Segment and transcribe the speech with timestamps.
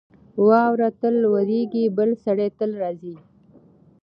[0.47, 1.85] واوره تل اورېږي.
[1.97, 3.15] بل سړی تل راځي.